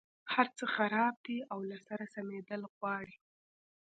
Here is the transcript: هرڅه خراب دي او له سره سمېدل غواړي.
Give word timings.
هرڅه 0.33 0.63
خراب 0.75 1.15
دي 1.25 1.37
او 1.51 1.59
له 1.69 1.77
سره 1.87 2.03
سمېدل 2.15 2.61
غواړي. 2.75 3.15